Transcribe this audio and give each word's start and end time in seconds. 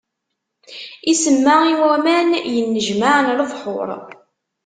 Isemma 1.11 1.55
i 1.71 1.73
waman 1.81 2.29
yennejmaɛen: 2.53 3.27
lebḥuṛ. 3.37 3.89